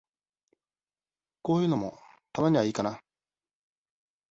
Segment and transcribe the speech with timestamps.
[1.43, 1.99] こういうのも、
[2.33, 3.03] たまにはいいかな。